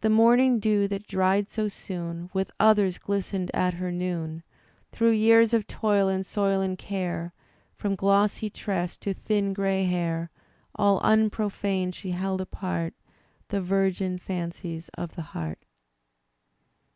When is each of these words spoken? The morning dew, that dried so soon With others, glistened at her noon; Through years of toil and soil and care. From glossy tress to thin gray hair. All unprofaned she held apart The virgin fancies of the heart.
The 0.00 0.10
morning 0.10 0.58
dew, 0.58 0.88
that 0.88 1.06
dried 1.06 1.48
so 1.48 1.68
soon 1.68 2.28
With 2.32 2.50
others, 2.58 2.98
glistened 2.98 3.52
at 3.54 3.74
her 3.74 3.92
noon; 3.92 4.42
Through 4.90 5.12
years 5.12 5.54
of 5.54 5.68
toil 5.68 6.08
and 6.08 6.26
soil 6.26 6.60
and 6.60 6.76
care. 6.76 7.32
From 7.76 7.94
glossy 7.94 8.50
tress 8.50 8.96
to 8.96 9.14
thin 9.14 9.52
gray 9.52 9.84
hair. 9.84 10.32
All 10.74 11.00
unprofaned 11.04 11.94
she 11.94 12.10
held 12.10 12.40
apart 12.40 12.94
The 13.46 13.60
virgin 13.60 14.18
fancies 14.18 14.88
of 14.98 15.14
the 15.14 15.22
heart. 15.22 15.62